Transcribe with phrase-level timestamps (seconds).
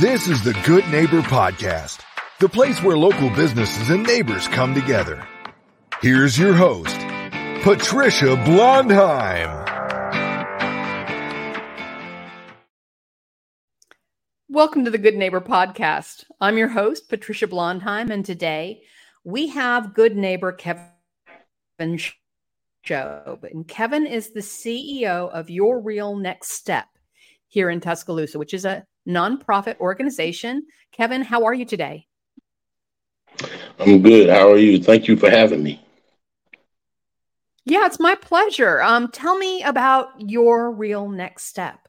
[0.00, 2.02] This is the Good Neighbor Podcast,
[2.38, 5.26] the place where local businesses and neighbors come together.
[6.00, 6.96] Here's your host,
[7.64, 9.48] Patricia Blondheim.
[14.48, 16.26] Welcome to the Good Neighbor Podcast.
[16.40, 18.82] I'm your host, Patricia Blondheim, and today
[19.24, 20.86] we have Good Neighbor Kevin
[22.86, 23.42] Shobe.
[23.50, 26.86] And Kevin is the CEO of Your Real Next Step
[27.48, 30.66] here in Tuscaloosa, which is a nonprofit organization.
[30.92, 32.06] Kevin, how are you today?
[33.78, 34.28] I'm good.
[34.28, 34.82] How are you?
[34.82, 35.80] Thank you for having me.
[37.64, 38.80] Yeah, it's my pleasure.
[38.82, 41.88] Um, tell me about your real next step.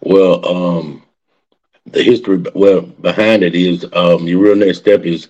[0.00, 1.02] Well, um,
[1.86, 5.28] the history, well, behind it is um, your real next step is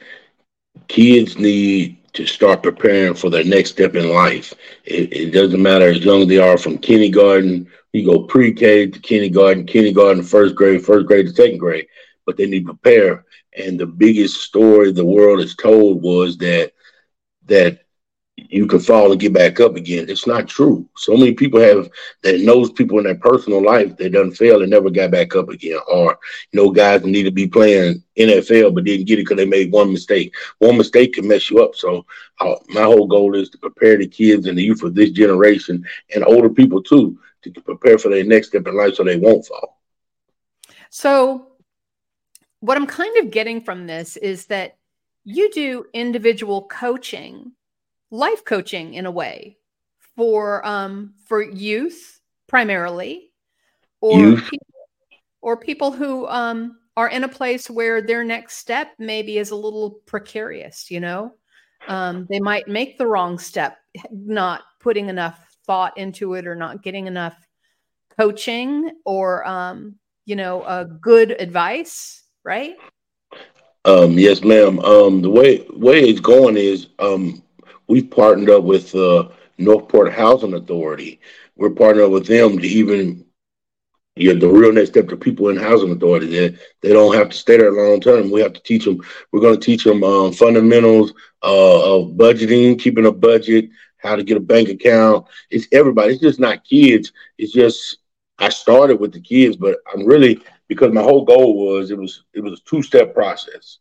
[0.88, 4.52] kids need to start preparing for their next step in life.
[4.84, 8.98] It, it doesn't matter as young as they are from kindergarten you go pre-K to
[8.98, 11.86] kindergarten, kindergarten, first grade, first grade to second grade,
[12.24, 13.24] but they need to prepare.
[13.56, 16.72] And the biggest story the world has told was that
[17.46, 17.81] that
[18.52, 20.08] you can fall and get back up again.
[20.08, 20.86] It's not true.
[20.96, 21.88] So many people have
[22.22, 25.48] that knows people in their personal life that done fail and never got back up
[25.48, 25.80] again.
[25.90, 26.18] Or
[26.52, 29.72] you know, guys need to be playing NFL but didn't get it because they made
[29.72, 30.34] one mistake.
[30.58, 31.74] One mistake can mess you up.
[31.74, 32.04] So
[32.40, 35.84] uh, my whole goal is to prepare the kids and the youth of this generation
[36.14, 39.46] and older people too to prepare for their next step in life so they won't
[39.46, 39.80] fall.
[40.90, 41.48] So,
[42.60, 44.76] what I'm kind of getting from this is that
[45.24, 47.52] you do individual coaching,
[48.12, 49.56] life coaching in a way
[50.14, 53.32] for um, for youth primarily,
[54.00, 54.50] or youth.
[54.50, 54.66] People,
[55.40, 59.56] or people who um, are in a place where their next step maybe is a
[59.56, 60.90] little precarious.
[60.90, 61.34] You know,
[61.88, 63.78] um, they might make the wrong step,
[64.12, 67.36] not putting enough thought into it or not getting enough
[68.18, 69.96] coaching or um,
[70.26, 72.74] you know a good advice right
[73.84, 77.42] um, yes ma'am um, the way way it's going is um,
[77.92, 79.28] we've partnered up with uh,
[79.58, 81.20] northport housing authority
[81.56, 83.24] we're partnered with them to even
[84.16, 86.26] yeah, the real next step to people in housing authority.
[86.26, 88.30] They, they don't have to stay there long term.
[88.30, 89.00] We have to teach them.
[89.32, 91.12] We're going to teach them um, fundamentals
[91.42, 95.26] uh, of budgeting, keeping a budget, how to get a bank account.
[95.50, 96.12] It's everybody.
[96.12, 97.12] It's just not kids.
[97.38, 97.98] It's just
[98.38, 102.24] I started with the kids, but I'm really because my whole goal was it was
[102.34, 103.78] it was a two step process.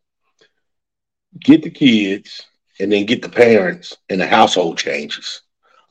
[1.39, 2.45] Get the kids
[2.81, 5.41] and then get the parents and the household changes.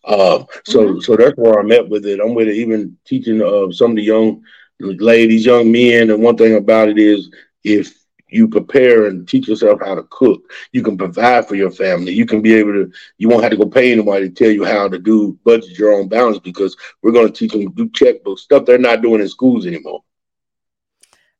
[0.04, 1.00] Um, so mm-hmm.
[1.00, 2.20] so that's where I'm at with it.
[2.20, 4.42] I'm with it, even teaching uh, some of the young
[4.80, 6.10] ladies, young men.
[6.10, 7.30] And one thing about it is
[7.64, 8.00] if
[8.32, 10.42] you prepare and teach yourself how to cook.
[10.72, 12.12] You can provide for your family.
[12.12, 14.64] You can be able to, you won't have to go pay anybody to tell you
[14.64, 17.88] how to do budget your own balance because we're going to teach them to do
[17.90, 20.02] checkbooks, stuff they're not doing in schools anymore.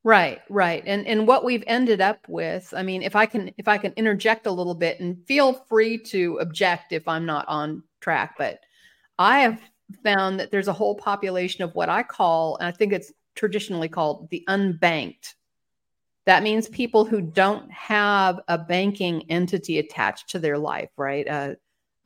[0.02, 0.82] Right, right.
[0.86, 3.92] And and what we've ended up with, I mean, if I can if I can
[3.96, 8.60] interject a little bit and feel free to object if I'm not on track, but
[9.18, 9.60] I have
[10.02, 13.88] found that there's a whole population of what I call, and I think it's traditionally
[13.88, 15.34] called the unbanked
[16.26, 21.26] that means people who don't have a banking entity attached to their life, right?
[21.26, 21.54] Uh,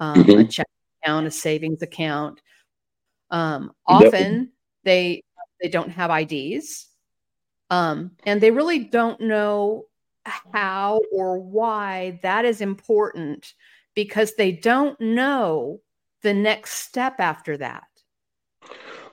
[0.01, 0.41] um, mm-hmm.
[0.41, 0.67] A check
[1.03, 2.41] account, a savings account.
[3.31, 4.49] Um, often yep.
[4.85, 5.23] they
[5.61, 6.89] they don't have IDs,
[7.71, 9.87] um, and they really don't know
[10.25, 13.53] how or why that is important
[13.95, 15.81] because they don't know
[16.23, 17.85] the next step after that.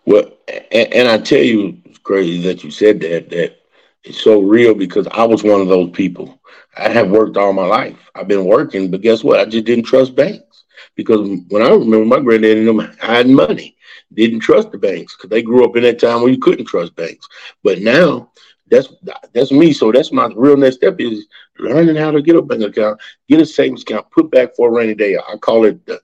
[0.06, 0.31] Well,
[0.72, 3.29] and, and I tell you, it's crazy that you said that.
[3.29, 3.57] That
[4.03, 6.41] it's so real because I was one of those people.
[6.78, 7.97] I have worked all my life.
[8.16, 9.39] I've been working, but guess what?
[9.39, 10.63] I just didn't trust banks
[10.95, 13.75] because when I remember my granddad and them had money,
[14.13, 16.95] didn't trust the banks because they grew up in that time where you couldn't trust
[16.95, 17.28] banks.
[17.63, 18.31] But now
[18.69, 18.94] that's
[19.34, 19.73] that's me.
[19.73, 21.28] So that's my real next step is
[21.59, 24.72] learning how to get a bank account, get a savings account, put back for a
[24.72, 25.18] rainy day.
[25.18, 26.00] I call it the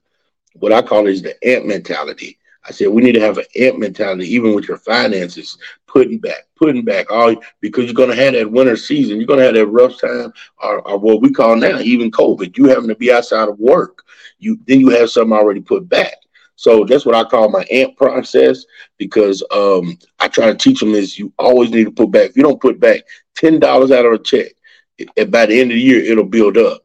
[0.54, 2.37] what I call it is the ant mentality.
[2.68, 6.46] I said we need to have an ant mentality, even with your finances, putting back,
[6.56, 9.98] putting back, all because you're gonna have that winter season, you're gonna have that rough
[10.00, 10.32] time,
[10.62, 12.56] or, or what we call now even COVID.
[12.56, 14.02] You having to be outside of work,
[14.38, 16.14] you then you have something already put back.
[16.56, 18.64] So that's what I call my ant process
[18.98, 22.30] because um, I try to teach them is you always need to put back.
[22.30, 23.02] If you don't put back
[23.34, 24.52] ten dollars out of a check,
[24.98, 26.82] it, by the end of the year it'll build up.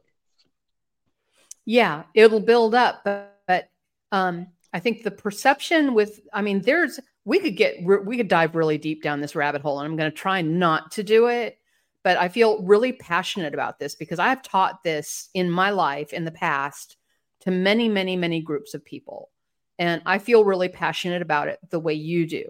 [1.66, 3.70] Yeah, it'll build up, but, but
[4.12, 8.54] um, I think the perception with, I mean, there's, we could get, we could dive
[8.54, 11.58] really deep down this rabbit hole, and I'm going to try not to do it.
[12.02, 16.26] But I feel really passionate about this because I've taught this in my life in
[16.26, 16.98] the past
[17.40, 19.30] to many, many, many groups of people.
[19.78, 22.44] And I feel really passionate about it the way you do.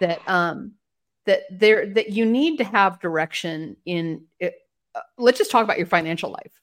[0.00, 0.72] That um,
[1.26, 4.54] that there that you need to have direction in it,
[4.96, 6.62] uh, let's just talk about your financial life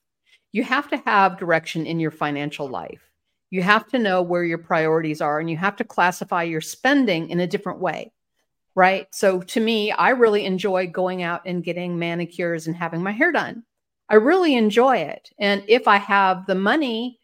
[0.52, 3.09] you have to have direction in your financial life
[3.50, 7.30] you have to know where your priorities are and you have to classify your spending
[7.30, 8.12] in a different way
[8.76, 9.08] right?
[9.12, 13.32] So to me i really enjoy going out and getting manicures and having my hair
[13.32, 13.64] done.
[14.08, 17.20] I really enjoy it and if i have the money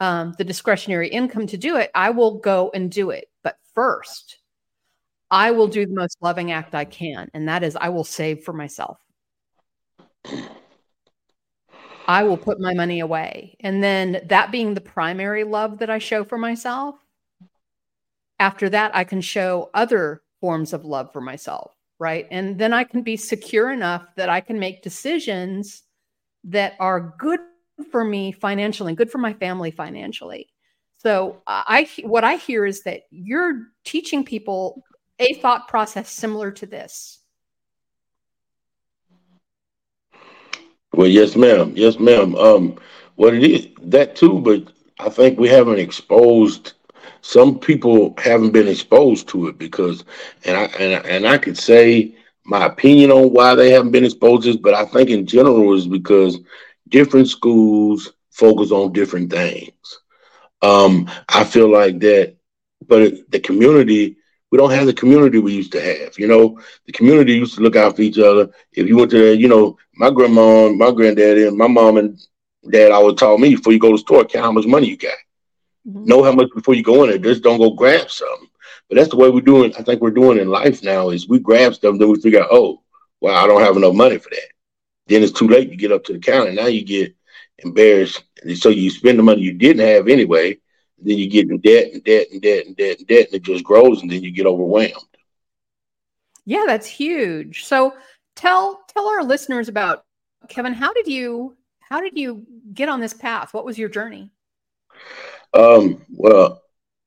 [0.00, 3.28] um, the discretionary income to do it i will go and do it.
[3.42, 4.38] But first
[5.30, 8.44] I will do the most loving act I can, and that is I will save
[8.44, 8.98] for myself.
[12.08, 13.56] I will put my money away.
[13.60, 16.96] And then that being the primary love that I show for myself,
[18.40, 22.26] after that, I can show other forms of love for myself, right?
[22.30, 25.82] And then I can be secure enough that I can make decisions
[26.44, 27.40] that are good
[27.90, 30.48] for me financially and good for my family financially.
[30.96, 34.82] So I what I hear is that you're teaching people
[35.18, 37.17] a thought process similar to this?
[40.98, 41.74] Well, yes, ma'am.
[41.76, 42.36] Yes, ma'am.
[42.36, 42.76] Um,
[43.16, 46.74] what it is that too, but I think we haven't exposed.
[47.22, 50.04] Some people haven't been exposed to it because,
[50.44, 52.16] and I and and I could say
[52.46, 55.74] my opinion on why they haven't been exposed to this, but I think in general
[55.74, 56.40] is because
[56.88, 60.00] different schools focus on different things.
[60.62, 62.36] Um, I feel like that,
[62.86, 64.17] but the community
[64.50, 66.18] we don't have the community we used to have.
[66.18, 68.50] You know, the community used to look out for each other.
[68.72, 72.18] If you went to, you know, my grandma, my granddaddy, and my mom and
[72.70, 74.96] dad always taught me before you go to the store, count how much money you
[74.96, 75.16] got.
[75.86, 76.04] Mm-hmm.
[76.04, 77.18] Know how much before you go in there.
[77.18, 78.48] Just don't go grab something.
[78.88, 79.74] But that's the way we're doing.
[79.78, 82.48] I think we're doing in life now is we grab stuff, then we figure out,
[82.50, 82.82] oh,
[83.20, 84.48] well, I don't have enough money for that.
[85.08, 85.70] Then it's too late.
[85.70, 86.52] You get up to the counter.
[86.52, 87.14] Now you get
[87.58, 88.22] embarrassed.
[88.42, 90.58] And So you spend the money you didn't have anyway
[91.00, 93.42] then you get in debt and debt and debt and debt and debt, and it
[93.42, 94.92] just grows, and then you get overwhelmed.
[96.44, 97.64] Yeah, that's huge.
[97.64, 97.94] So
[98.36, 100.04] tell tell our listeners about
[100.48, 100.72] Kevin.
[100.72, 103.54] How did you how did you get on this path?
[103.54, 104.30] What was your journey?
[105.54, 106.62] Um, well,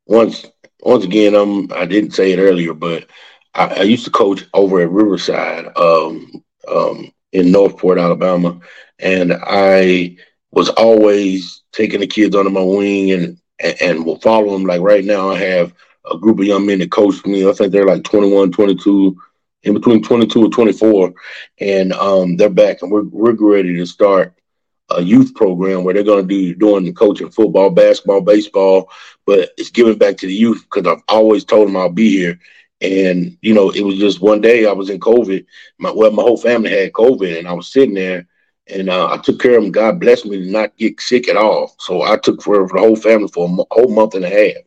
[0.05, 0.45] once
[0.81, 3.07] once again, um, I didn't say it earlier, but
[3.53, 8.59] I, I used to coach over at Riverside, um, um, in Northport, Alabama,
[8.99, 10.17] and I
[10.51, 14.65] was always taking the kids under my wing and and, will follow them.
[14.65, 15.73] Like right now, I have
[16.11, 17.47] a group of young men that coach me.
[17.47, 19.17] I think they're like 21, 22,
[19.63, 21.13] in between 22 and 24.
[21.59, 24.33] And um, they're back and we're, we're ready to start
[24.89, 28.89] a youth program where they're going to do doing the coaching football, basketball, baseball,
[29.25, 32.39] but it's giving back to the youth because I've always told them I'll be here.
[32.81, 35.45] And, you know, it was just one day I was in COVID.
[35.77, 38.27] My, well, my whole family had COVID and I was sitting there
[38.67, 39.71] and uh, I took care of him.
[39.71, 41.75] God blessed me to not get sick at all.
[41.79, 44.63] So I took care of the whole family for a whole month and a half.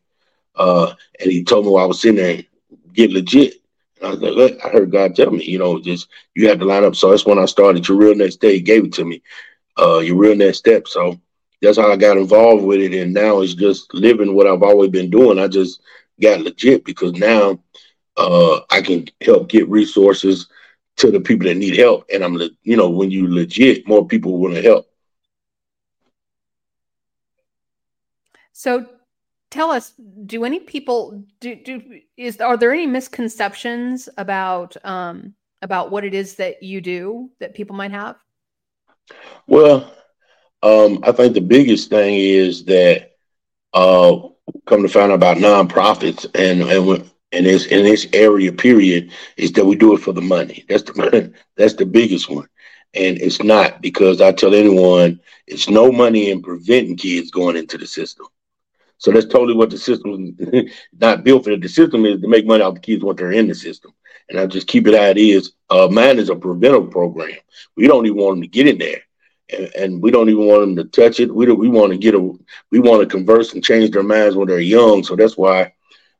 [0.56, 2.42] Uh, and he told me I was sitting there,
[2.92, 3.54] get legit.
[4.00, 6.58] And I was like, Look, I heard God tell me, you know, just you have
[6.60, 6.96] to line up.
[6.96, 8.54] So that's when I started your real next day.
[8.54, 9.22] He gave it to me,
[9.78, 10.86] uh, your real next step.
[10.88, 11.18] So
[11.62, 12.94] that's how I got involved with it.
[12.94, 15.38] And now it's just living what I've always been doing.
[15.38, 15.80] I just
[16.20, 17.58] got legit because now
[18.16, 20.48] uh, I can help get resources
[20.96, 22.04] to the people that need help.
[22.12, 24.86] And I'm, you know, when you legit, more people want to help.
[28.52, 28.86] So
[29.50, 29.92] tell us,
[30.26, 36.14] do any people do, do is are there any misconceptions about um about what it
[36.14, 38.16] is that you do that people might have?
[39.46, 39.92] Well,
[40.62, 43.12] um, I think the biggest thing is that
[43.72, 44.28] uh
[44.66, 49.52] come to find out about nonprofits and and in this in this area period is
[49.52, 50.64] that we do it for the money.
[50.68, 52.48] That's the that's the biggest one.
[52.94, 57.76] And it's not because I tell anyone it's no money in preventing kids going into
[57.76, 58.26] the system.
[58.98, 61.56] So that's totally what the system is not built for.
[61.56, 63.92] The system is to make money off the kids once they're in the system.
[64.28, 65.52] And I just keep it how it is.
[65.68, 67.36] Uh, mine is a preventive program.
[67.76, 69.00] We don't even want them to get in there.
[69.52, 71.34] And, and we don't even want them to touch it.
[71.34, 72.32] We, we want to get a,
[72.70, 75.02] we want to converse and change their minds when they're young.
[75.02, 75.72] So that's why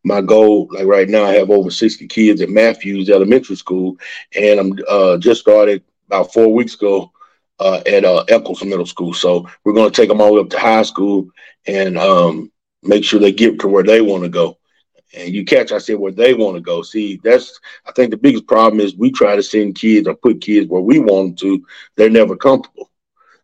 [0.04, 3.96] my goal, like right now, I have over 60 kids at Matthews Elementary School,
[4.36, 7.10] and I'm uh, just started about four weeks ago
[7.58, 9.14] uh, at uh, Echols Middle School.
[9.14, 11.28] So we're going to take them all the way up to high school
[11.66, 14.58] and um, make sure they get to where they want to go.
[15.16, 16.82] And you catch, I said, where they want to go.
[16.82, 20.40] See, that's, I think the biggest problem is we try to send kids or put
[20.40, 21.66] kids where we want them to.
[21.96, 22.90] They're never comfortable.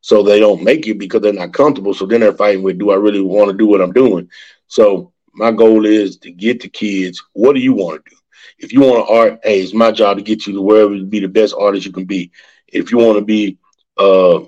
[0.03, 1.95] So they don't make it because they're not comfortable.
[1.95, 4.29] So then they're fighting with, do I really want to do what I'm doing?
[4.67, 7.23] So my goal is to get the kids.
[7.35, 8.17] What do you want to do?
[8.59, 11.05] If you want to art, hey, it's my job to get you to wherever you
[11.05, 12.31] be the best artist you can be.
[12.69, 13.59] If you want to be
[13.99, 14.41] uh,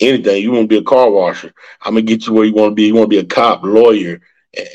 [0.00, 2.72] anything, you want to be a car washer, I'm gonna get you where you want
[2.72, 2.84] to be.
[2.86, 4.20] You want to be a cop, lawyer,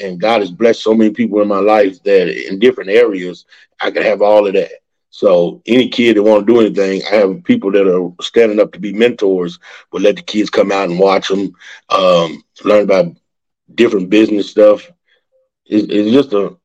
[0.02, 3.46] and God has blessed so many people in my life that in different areas
[3.82, 4.72] I can have all of that.
[5.10, 8.72] So any kid that want to do anything, I have people that are standing up
[8.74, 9.60] to be mentors.
[9.92, 11.54] But let the kids come out and watch them,
[11.90, 13.06] um, learn about
[13.76, 14.92] different business stuff.
[15.70, 16.58] It's, it's just a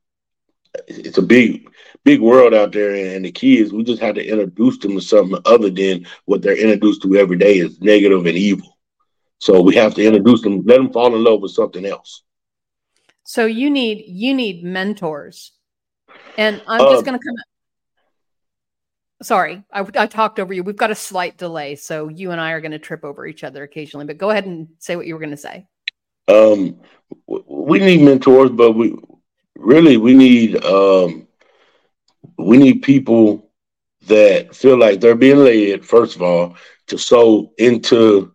[0.87, 1.69] it's a big
[2.03, 5.39] big world out there, and the kids we just have to introduce them to something
[5.45, 8.77] other than what they're introduced to every day is negative and evil.
[9.39, 12.23] So we have to introduce them, let them fall in love with something else.
[13.23, 15.51] So you need you need mentors,
[16.37, 17.35] and I'm just um, going to come.
[19.21, 20.63] Sorry, I, I talked over you.
[20.63, 23.43] We've got a slight delay, so you and I are going to trip over each
[23.45, 24.05] other occasionally.
[24.05, 25.67] But go ahead and say what you were going to say.
[26.27, 26.79] Um,
[27.27, 28.95] we need mentors, but we
[29.57, 31.27] really we need um,
[32.37, 33.49] we need people
[34.07, 35.85] that feel like they're being led.
[35.85, 36.55] First of all,
[36.87, 38.33] to sow into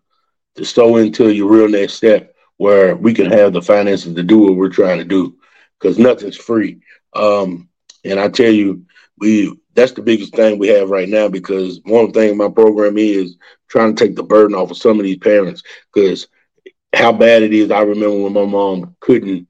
[0.57, 4.39] to sow into your real next step, where we can have the finances to do
[4.39, 5.37] what we're trying to do,
[5.79, 6.81] because nothing's free.
[7.15, 7.69] Um,
[8.05, 8.85] and I tell you,
[9.19, 13.37] we that's the biggest thing we have right now because one thing my program is
[13.69, 16.27] trying to take the burden off of some of these parents because
[16.95, 17.71] how bad it is.
[17.71, 19.47] I remember when my mom couldn't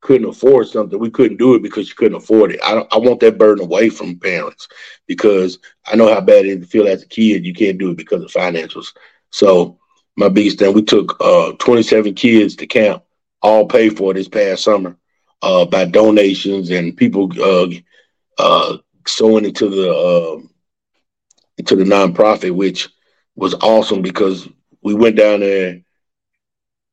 [0.00, 2.60] couldn't afford something, we couldn't do it because she couldn't afford it.
[2.62, 4.68] I I want that burden away from parents
[5.06, 7.44] because I know how bad it feel as a kid.
[7.44, 8.88] You can't do it because of financials.
[9.30, 9.78] So
[10.16, 13.02] my biggest thing, we took uh, 27 kids to camp,
[13.42, 14.96] all paid for this past summer
[15.42, 17.68] uh, by donations and people uh,
[18.38, 20.42] uh, sewing into the uh,
[21.58, 22.88] into the nonprofit, which
[23.36, 24.48] was awesome because
[24.82, 25.80] we went down there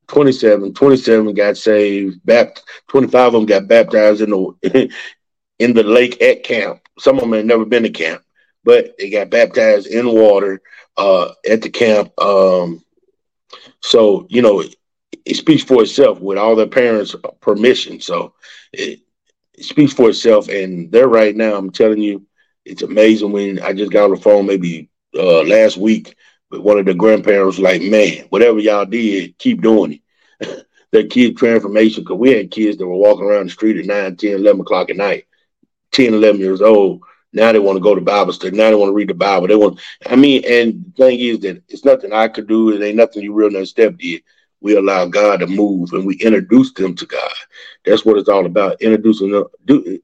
[0.09, 4.91] 27, 27 got saved, bapt, 25 of them got baptized in the
[5.59, 6.81] in the lake at camp.
[6.97, 8.23] Some of them had never been to camp,
[8.63, 10.61] but they got baptized in water
[10.97, 12.11] uh, at the camp.
[12.19, 12.83] Um,
[13.81, 14.75] so you know, it,
[15.25, 18.01] it, speaks for itself with all their parents' permission.
[18.01, 18.33] So
[18.73, 18.99] it,
[19.53, 21.55] it speaks for itself, and they're right now.
[21.55, 22.25] I'm telling you,
[22.65, 23.31] it's amazing.
[23.31, 26.15] When I just got on the phone maybe uh, last week
[26.49, 30.01] but one of the grandparents was like, man, whatever y'all did, keep doing
[30.41, 30.65] it.
[30.91, 34.15] that kid transformation, because we had kids that were walking around the street at 9,
[34.15, 35.27] 10, 11 o'clock at night,
[35.91, 37.03] 10, 11 years old.
[37.31, 38.57] Now they want to go to Bible study.
[38.57, 39.47] Now they want to read the Bible.
[39.47, 42.71] They want, I mean, and the thing is that it's nothing I could do.
[42.71, 44.23] It ain't nothing you real next step did.
[44.61, 47.31] We allow God to move and we introduce them to God.
[47.85, 48.81] That's what it's all about.
[48.81, 49.45] Introducing them,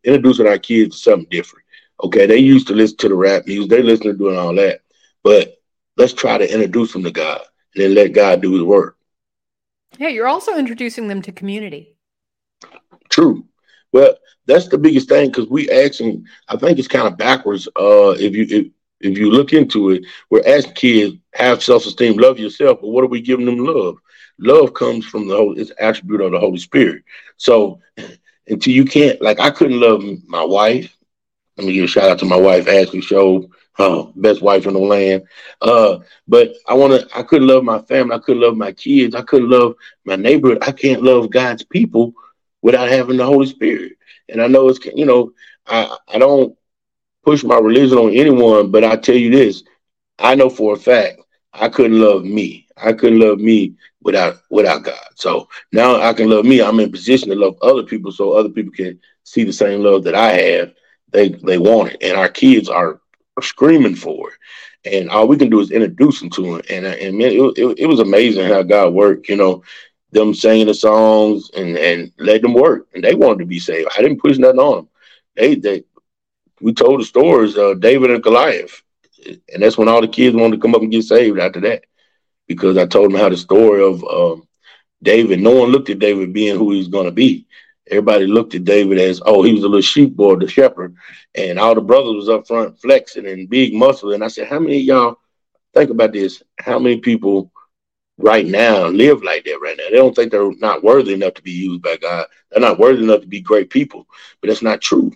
[0.03, 1.65] introducing our kids to something different.
[2.03, 3.69] Okay, they used to listen to the rap music.
[3.69, 4.81] They listen to doing all that.
[5.23, 5.54] But
[5.97, 7.41] let's try to introduce them to God
[7.73, 8.97] and then let God do his work.
[9.97, 11.95] Yeah, you're also introducing them to community.
[13.09, 13.45] True.
[13.91, 16.25] Well, that's the biggest thing because we asking.
[16.49, 17.67] I think it's kind of backwards.
[17.67, 18.67] Uh, if you if,
[18.99, 22.79] if you look into it, we're asking kids have self esteem, love yourself.
[22.81, 23.97] But what are we giving them love?
[24.37, 25.57] Love comes from the whole.
[25.57, 27.03] It's attribute of the Holy Spirit.
[27.37, 27.79] So
[28.47, 30.95] until you can't, like, I couldn't love my wife.
[31.57, 33.49] Let me give a shout out to my wife, Ashley Shobe
[33.79, 35.23] oh, best wife in the land.
[35.61, 38.15] Uh, but I want to, I couldn't love my family.
[38.15, 39.15] I couldn't love my kids.
[39.15, 40.59] I couldn't love my neighborhood.
[40.61, 42.13] I can't love God's people
[42.61, 43.93] without having the Holy Spirit.
[44.29, 45.33] And I know it's, you know,
[45.67, 46.55] I, I don't
[47.23, 49.63] push my religion on anyone, but I tell you this,
[50.19, 51.21] I know for a fact
[51.53, 52.67] I couldn't love me.
[52.77, 54.99] I couldn't love me without without God.
[55.15, 56.61] So now I can love me.
[56.61, 60.03] I'm in position to love other people so other people can see the same love
[60.03, 60.73] that I have.
[61.11, 62.03] They they want it.
[62.03, 62.99] And our kids are
[63.43, 64.93] screaming for it.
[64.93, 66.69] And all we can do is introduce them to it.
[66.69, 69.63] And, and man, it, it, it was amazing how God worked, you know,
[70.11, 72.87] them singing the songs and, and let them work.
[72.93, 73.89] And they wanted to be saved.
[73.97, 74.89] I didn't push nothing on them.
[75.35, 75.83] They, they,
[76.61, 78.81] we told the stories, of David and Goliath.
[79.53, 81.83] And that's when all the kids wanted to come up and get saved after that.
[82.47, 84.47] Because I told them how the story of um,
[85.01, 87.47] David, no one looked at David being who he was going to be
[87.89, 90.95] everybody looked at David as, oh, he was a little sheep boy, the shepherd,
[91.35, 94.13] and all the brothers was up front flexing and big muscle.
[94.13, 95.17] And I said, how many y'all
[95.73, 96.41] think about this?
[96.59, 97.51] How many people
[98.17, 99.85] right now live like that right now?
[99.89, 102.27] They don't think they're not worthy enough to be used by God.
[102.51, 104.07] They're not worthy enough to be great people,
[104.41, 105.11] but that's not true.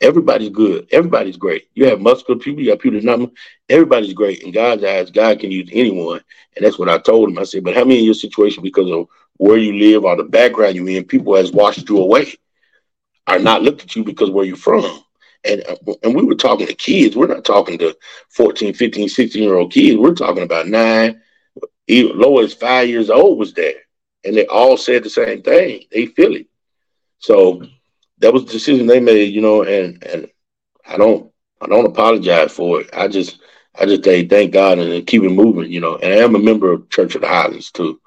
[0.00, 0.88] Everybody's good.
[0.92, 1.68] Everybody's great.
[1.74, 3.30] You have muscular people, you have people that's not.
[3.68, 4.42] Everybody's great.
[4.42, 6.20] In God's eyes, God can use anyone.
[6.54, 7.38] And that's what I told him.
[7.38, 10.24] I said, but how many in your situation because of where you live or the
[10.24, 12.34] background you're in, people has washed you away,
[13.26, 15.00] are not looked at you because where you're from.
[15.44, 17.16] And, uh, and we were talking to kids.
[17.16, 17.96] We're not talking to
[18.30, 19.98] 14, 15, 16 year old kids.
[19.98, 21.20] We're talking about nine,
[21.86, 23.74] even low as five years old was there.
[24.24, 25.84] And they all said the same thing.
[25.90, 26.46] They feel it.
[27.18, 27.62] So
[28.18, 30.28] that was the decision they made, you know, and, and
[30.86, 32.90] I don't, I don't apologize for it.
[32.92, 33.40] I just,
[33.78, 35.96] I just say thank God and keep it moving, you know.
[35.96, 38.00] And I am a member of Church of the Highlands too.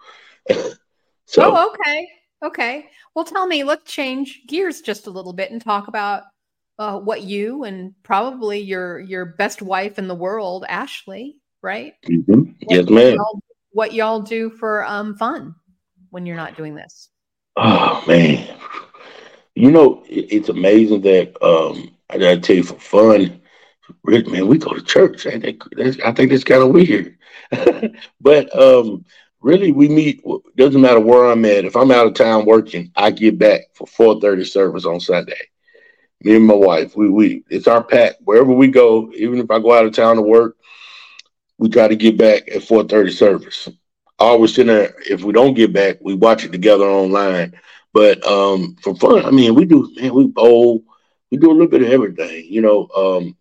[1.28, 2.08] So, oh, okay.
[2.44, 2.90] Okay.
[3.14, 6.24] Well, tell me, let's change gears just a little bit and talk about
[6.80, 11.94] uh, what you and probably your your best wife in the world, Ashley, right?
[12.08, 12.52] Mm-hmm.
[12.70, 13.18] Yes, ma'am.
[13.72, 15.56] What y'all do for um, fun
[16.10, 17.10] when you're not doing this?
[17.58, 18.48] Oh man,
[19.56, 23.42] you know it's amazing that um, I gotta tell you for fun,
[24.04, 25.26] Rick, man, we go to church.
[25.26, 27.18] I think that's, I think that's kind of weird,
[28.22, 29.04] but um,
[29.42, 30.24] really we meet.
[30.58, 31.66] Doesn't matter where I'm at.
[31.66, 35.48] If I'm out of town working, I get back for 4:30 service on Sunday
[36.24, 38.18] me and my wife, we we it's our pact.
[38.24, 40.58] Wherever we go, even if I go out of town to work,
[41.58, 43.70] we try to get back at 4:30 service.
[44.20, 44.96] Always sitting there.
[45.08, 47.54] If we don't get back, we watch it together online.
[47.94, 49.94] But um, for fun, I mean, we do.
[49.96, 50.84] Man, we bowl.
[51.32, 52.46] We do a little bit of everything.
[52.50, 53.38] You know, um,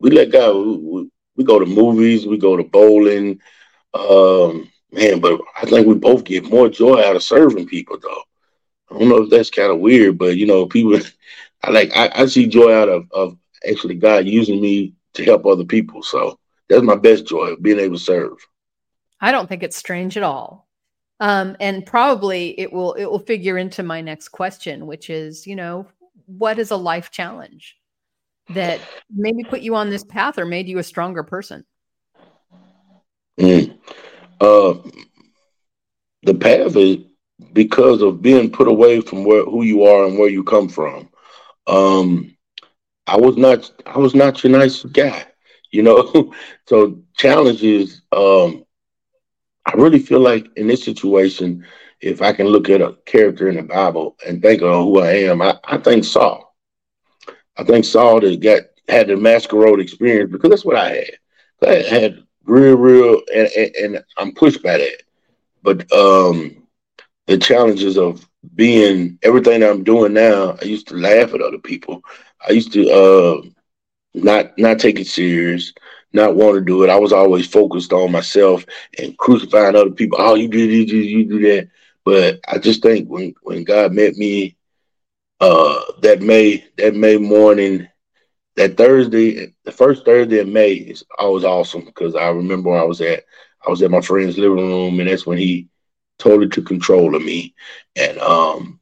[0.00, 0.62] we let go.
[0.62, 2.26] We, we, we, go to movies.
[2.26, 3.40] We go to bowling.
[3.92, 8.22] Um, man, but I think we both get more joy out of serving people, though.
[8.90, 10.98] I don't know if that's kind of weird, but you know, people
[11.62, 13.36] I like I, I see joy out of, of
[13.68, 16.02] actually God using me to help other people.
[16.02, 18.36] So that's my best joy being able to serve.
[19.20, 20.68] I don't think it's strange at all.
[21.20, 25.54] Um, and probably it will it will figure into my next question, which is, you
[25.54, 25.86] know,
[26.26, 27.76] what is a life challenge
[28.50, 28.80] that
[29.14, 31.64] maybe put you on this path or made you a stronger person?
[33.38, 33.71] Mm.
[34.42, 34.74] Uh,
[36.24, 36.98] the path is
[37.52, 41.08] because of being put away from where who you are and where you come from
[41.66, 42.36] um,
[43.06, 45.26] I was not I was not your nice guy,
[45.70, 46.34] you know.
[46.66, 48.02] so challenges.
[48.12, 48.64] Um,
[49.66, 51.64] I really feel like in this situation,
[52.00, 55.12] if I can look at a character in the Bible and think of who I
[55.12, 56.54] am, I, I think Saul.
[57.56, 61.68] I think Saul that got had the masquerade experience because that's what I had.
[61.68, 65.02] I had real, real, and, and, and I'm pushed by that.
[65.62, 66.66] But um,
[67.26, 71.58] the challenges of being everything that I'm doing now, I used to laugh at other
[71.58, 72.02] people.
[72.46, 73.42] I used to uh,
[74.14, 75.72] not not take it serious,
[76.12, 76.90] not want to do it.
[76.90, 78.64] I was always focused on myself
[78.98, 80.18] and crucifying other people.
[80.20, 81.68] Oh, you do this, you do that.
[82.04, 84.56] But I just think when when God met me,
[85.40, 87.88] uh, that May that May morning,
[88.56, 93.00] that Thursday, the first Thursday of May is always awesome because I remember I was
[93.00, 93.24] at.
[93.64, 95.68] I was at my friend's living room, and that's when he
[96.18, 97.54] totally took control of me.
[97.94, 98.80] And um,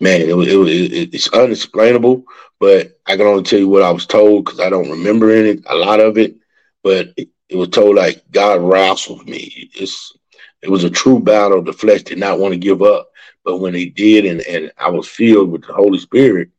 [0.00, 2.24] man, it was, it was it, it's unexplainable.
[2.60, 5.60] But I can only tell you what I was told because I don't remember any
[5.66, 6.36] a lot of it.
[6.82, 9.70] But it, it was told like God wrestled me.
[9.74, 10.16] It's
[10.62, 11.62] it was a true battle.
[11.62, 13.10] The flesh did not want to give up,
[13.44, 16.50] but when he did, and and I was filled with the Holy Spirit,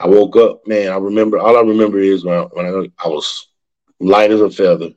[0.00, 0.66] I woke up.
[0.66, 3.48] Man, I remember all I remember is when I, when I, I was
[4.00, 4.90] light as a feather.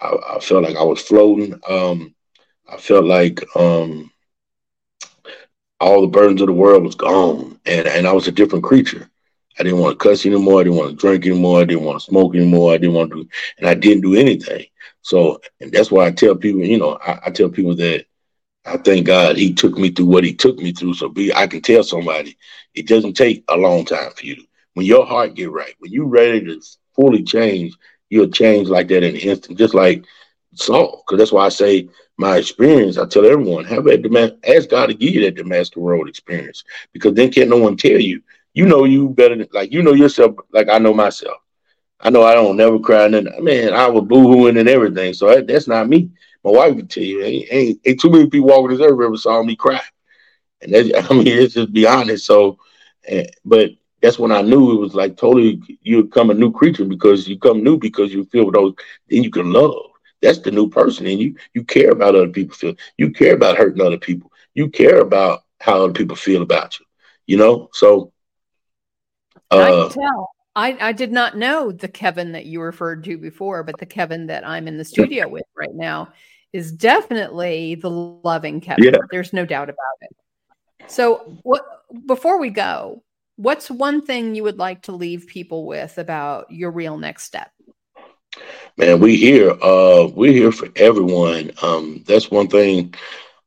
[0.00, 1.58] I, I, felt like I was floating.
[1.68, 2.14] Um,
[2.68, 4.10] I felt like um,
[5.80, 9.08] all the burdens of the world was gone, and and I was a different creature.
[9.58, 10.60] I didn't want to cuss anymore.
[10.60, 11.60] I didn't want to drink anymore.
[11.60, 12.72] I didn't want to smoke anymore.
[12.72, 14.66] I didn't want to do, and I didn't do anything.
[15.02, 18.06] So, and that's why I tell people, you know, I, I tell people that
[18.68, 20.94] I thank God He took me through what He took me through.
[20.94, 22.36] So, be I can tell somebody
[22.74, 24.36] it doesn't take a long time for you.
[24.36, 24.42] To,
[24.74, 26.60] when your heart get right, when you're ready to
[26.94, 27.74] fully change,
[28.10, 30.04] you'll change like that in an instant, just like
[30.54, 31.04] Saul.
[31.06, 34.86] Because that's why I say my experience, I tell everyone, have a demand, ask God
[34.86, 38.22] to give you that Damascus Road experience because then can't no one tell you.
[38.54, 41.38] You know you better like you know yourself like I know myself.
[42.00, 45.14] I know I don't never cry and man, I was boohooing and everything.
[45.14, 46.10] So that, that's not me.
[46.44, 49.16] My wife would tell you, ain't, ain't, ain't too many people walking this earth ever
[49.16, 49.80] saw me cry.
[50.62, 52.26] And that, I mean, it's just be honest.
[52.26, 52.58] So,
[53.10, 53.70] uh, but
[54.02, 57.38] that's when I knew it was like totally you become a new creature because you
[57.38, 58.74] come new because you feel those,
[59.08, 59.74] then you can love.
[60.22, 61.36] That's the new person in you.
[61.54, 62.74] You care about other people feel.
[62.96, 64.32] You care about hurting other people.
[64.54, 66.86] You care about how other people feel about you.
[67.26, 68.12] You know, so
[69.50, 70.30] uh, I can tell.
[70.58, 74.26] I, I did not know the Kevin that you referred to before, but the Kevin
[74.26, 76.08] that I'm in the studio with right now
[76.52, 78.82] is definitely the loving Kevin.
[78.82, 78.98] Yeah.
[79.12, 80.16] There's no doubt about it.
[80.88, 81.64] So, what
[82.06, 83.04] before we go,
[83.36, 87.52] what's one thing you would like to leave people with about your real next step?
[88.76, 89.52] Man, we here.
[89.62, 91.52] Uh, we're here for everyone.
[91.62, 92.94] Um, that's one thing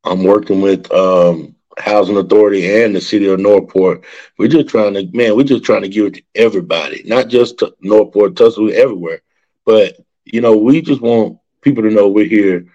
[0.05, 4.03] I'm working with um, Housing Authority and the City of Northport.
[4.37, 7.59] We're just trying to, man, we're just trying to give it to everybody, not just
[7.59, 9.21] to Northport, Tuscaloosa, everywhere.
[9.65, 12.67] But you know, we just want people to know we're here.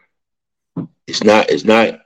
[1.06, 1.50] It's not.
[1.50, 2.00] It's not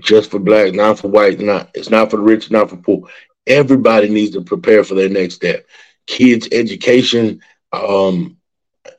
[0.00, 1.70] just for black, not for white, not.
[1.74, 3.08] It's not for the rich, not for poor.
[3.46, 5.66] Everybody needs to prepare for their next step.
[6.06, 7.40] Kids' education.
[7.72, 8.36] Um,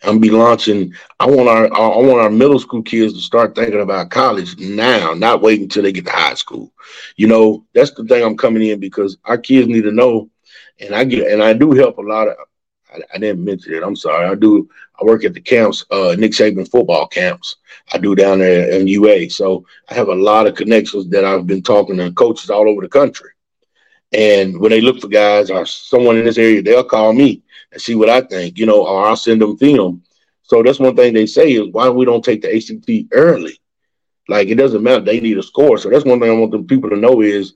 [0.03, 0.93] I'm be launching.
[1.19, 5.13] I want our I want our middle school kids to start thinking about college now,
[5.13, 6.71] not waiting until they get to high school.
[7.15, 10.29] You know, that's the thing I'm coming in because our kids need to know
[10.79, 12.35] and I get and I do help a lot of.
[12.93, 13.83] I, I didn't mention it.
[13.83, 14.27] I'm sorry.
[14.27, 14.69] I do.
[15.01, 17.57] I work at the camps, uh, Nick Saban football camps.
[17.91, 19.29] I do down there in UA.
[19.31, 22.81] So I have a lot of connections that I've been talking to coaches all over
[22.81, 23.31] the country.
[24.11, 27.41] And when they look for guys or someone in this area, they'll call me
[27.73, 30.03] and see what I think, you know, or I'll send them film.
[30.43, 33.59] So that's one thing they say is why we don't take the ACT early.
[34.29, 35.77] Like it doesn't matter; they need a score.
[35.77, 37.53] So that's one thing I want the people to know is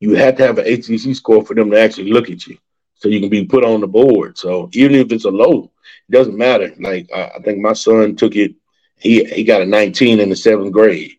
[0.00, 2.56] you have to have an ACT score for them to actually look at you,
[2.94, 4.38] so you can be put on the board.
[4.38, 5.70] So even if it's a low,
[6.08, 6.72] it doesn't matter.
[6.80, 8.54] Like I, I think my son took it;
[8.98, 11.12] he he got a 19 in the seventh grade.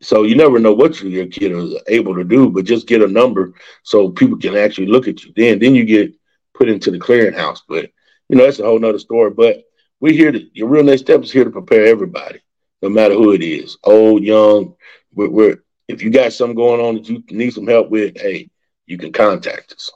[0.00, 3.08] So you never know what your kid is able to do, but just get a
[3.08, 5.32] number so people can actually look at you.
[5.34, 6.12] Then then you get
[6.54, 7.60] put into the clearinghouse.
[7.68, 7.90] But
[8.28, 9.30] you know that's a whole nother story.
[9.30, 9.64] But
[10.00, 12.40] we're here to your real next step is here to prepare everybody
[12.84, 14.76] no matter who it is, old, young.
[15.14, 15.56] We're, we're
[15.88, 18.50] if you got something going on that you need some help with, hey,
[18.86, 19.90] you can contact us.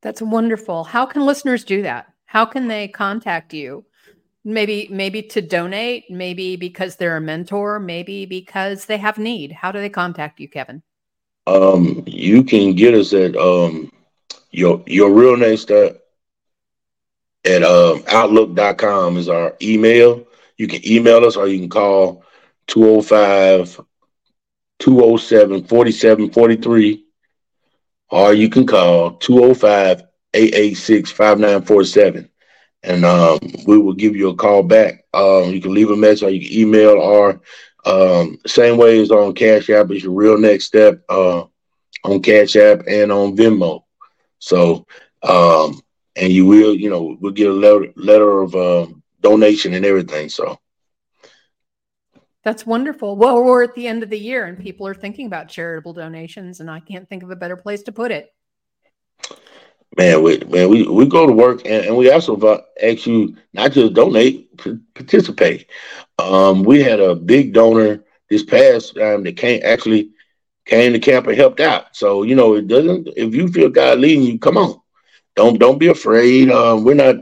[0.00, 0.84] That's wonderful.
[0.84, 2.06] How can listeners do that?
[2.26, 3.84] How can they contact you?
[4.44, 9.52] Maybe, maybe to donate, maybe because they're a mentor, maybe because they have need.
[9.52, 10.82] How do they contact you, Kevin?
[11.46, 13.90] Um, you can get us at um
[14.50, 15.96] your your real name start
[17.44, 22.24] at um outlook.com is our email you can email us or you can call
[22.66, 23.80] 205
[24.78, 27.04] 207 4743
[28.10, 30.02] or you can call 205
[30.34, 32.30] 886 5947
[32.82, 35.04] and um, we will give you a call back.
[35.12, 37.40] Um, you can leave a message or you can email or
[37.84, 41.44] um, same way as on Cash App is your real next step uh,
[42.04, 43.84] on Cash App and on Venmo.
[44.40, 44.86] So,
[45.22, 45.80] um,
[46.16, 50.28] and you will, you know, we'll get a letter, letter of um, donation and everything.
[50.28, 50.58] So
[52.42, 53.16] that's wonderful.
[53.16, 56.60] Well, we're at the end of the year and people are thinking about charitable donations,
[56.60, 58.34] and I can't think of a better place to put it.
[59.96, 63.72] Man, we man, we, we go to work and, and we also ask you not
[63.72, 64.56] just donate,
[64.94, 65.68] participate.
[66.18, 70.12] Um, we had a big donor this past time that came actually
[70.64, 71.96] came to camp and helped out.
[71.96, 73.08] So you know, it doesn't.
[73.16, 74.80] If you feel God leading you, come on.
[75.36, 76.50] Don't don't be afraid.
[76.50, 77.16] Uh, we're not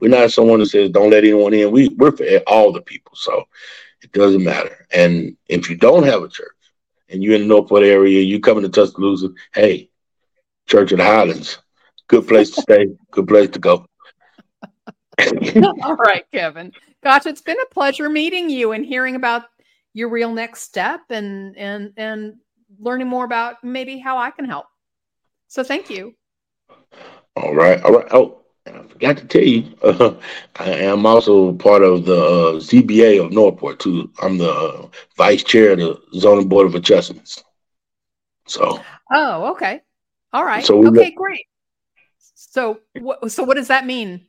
[0.00, 1.70] we're not someone that says don't let anyone in.
[1.70, 3.44] We we're for all the people, so
[4.02, 4.86] it doesn't matter.
[4.92, 6.48] And if you don't have a church
[7.08, 9.90] and you're in the Northport area, you coming to Tuscaloosa, hey,
[10.66, 11.58] Church of the Highlands,
[12.08, 13.86] good place to stay, good place to go.
[15.82, 16.72] all right, Kevin.
[17.02, 19.44] Gosh, it's been a pleasure meeting you and hearing about
[19.92, 22.36] your real next step and and and
[22.78, 24.66] learning more about maybe how I can help.
[25.48, 26.14] So thank you.
[27.36, 27.82] All right.
[27.82, 28.06] All right.
[28.12, 30.14] Oh, and I forgot to tell you, uh,
[30.56, 34.10] I am also part of the uh, ZBA of Northport too.
[34.22, 37.42] I'm the uh, vice chair of the zoning board of adjustments.
[38.46, 38.80] So.
[39.12, 39.80] Oh, okay.
[40.32, 40.64] All right.
[40.64, 41.46] So okay, great.
[42.18, 44.26] So, what, so what does that mean?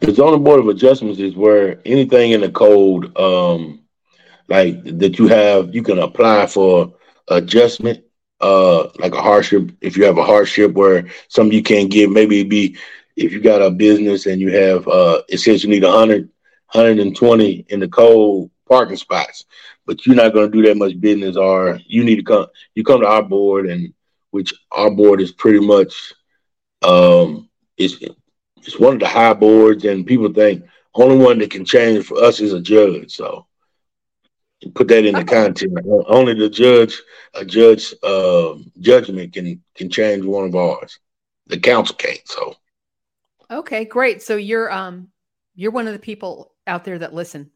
[0.00, 3.82] The zoning board of adjustments is where anything in the code, um,
[4.48, 6.94] like that you have, you can apply for
[7.30, 8.00] adjustment
[8.40, 12.44] uh like a hardship if you have a hardship where something you can't give maybe
[12.44, 12.76] be
[13.16, 16.28] if you got a business and you have uh it says you need 100
[16.72, 19.44] 120 in the cold parking spots
[19.86, 22.84] but you're not going to do that much business or you need to come you
[22.84, 23.92] come to our board and
[24.30, 26.14] which our board is pretty much
[26.82, 27.96] um it's
[28.62, 30.64] it's one of the high boards and people think
[30.94, 33.46] only one that can change for us is a judge so
[34.74, 35.72] put that in the content
[36.06, 37.00] only the judge
[37.34, 40.98] a judge uh, judgment can can change one of ours
[41.46, 42.56] the council can't so
[43.50, 44.22] Okay, great.
[44.22, 45.08] So you're um
[45.54, 47.50] you're one of the people out there that listen.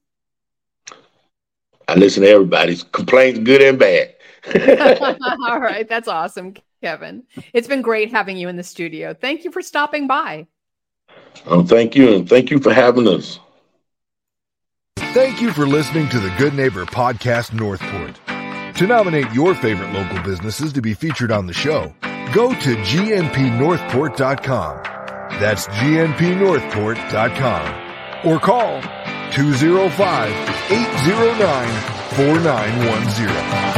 [1.88, 4.14] I listen to everybody's complaints, good and bad.
[5.46, 7.24] All right, that's awesome, Kevin.
[7.52, 9.14] It's been great having you in the studio.
[9.14, 10.46] Thank you for stopping by.
[11.46, 13.38] Oh, thank you, and thank you for having us.
[15.12, 18.18] Thank you for listening to the Good Neighbor Podcast Northport.
[18.76, 21.94] To nominate your favorite local businesses to be featured on the show,
[22.32, 24.82] go to gnpnorthport.com
[25.40, 28.82] that's gnpnorthport.com or call
[29.32, 30.30] 205
[30.70, 31.68] 809
[32.16, 33.71] 4910.